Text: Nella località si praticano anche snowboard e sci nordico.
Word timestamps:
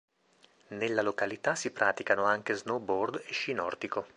Nella 0.69 1.03
località 1.03 1.53
si 1.53 1.69
praticano 1.69 2.23
anche 2.23 2.55
snowboard 2.55 3.21
e 3.23 3.33
sci 3.33 3.53
nordico. 3.53 4.07